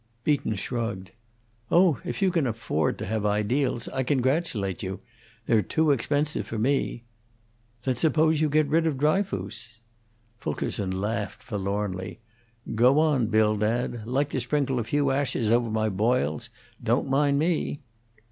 [0.23, 1.11] Beaton shrugged.
[1.69, 4.99] "Oh, if you can afford to have ideals, I congratulate you.
[5.45, 7.03] They're too expensive for me.
[7.83, 9.77] Then, suppose you get rid of Dryfoos?"
[10.39, 12.19] Fulkerson laughed forlornly.
[12.73, 14.01] "Go on, Bildad.
[14.07, 16.49] Like to sprinkle a few ashes over my boils?
[16.83, 17.81] Don't mind me!"